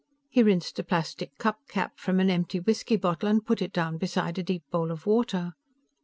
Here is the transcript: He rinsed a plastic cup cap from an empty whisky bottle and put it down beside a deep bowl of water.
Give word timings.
He 0.31 0.41
rinsed 0.41 0.79
a 0.79 0.83
plastic 0.83 1.37
cup 1.37 1.59
cap 1.67 1.99
from 1.99 2.19
an 2.19 2.31
empty 2.31 2.59
whisky 2.59 2.95
bottle 2.95 3.29
and 3.29 3.45
put 3.45 3.61
it 3.61 3.71
down 3.71 3.99
beside 3.99 4.39
a 4.39 4.43
deep 4.43 4.63
bowl 4.71 4.89
of 4.89 5.05
water. 5.05 5.51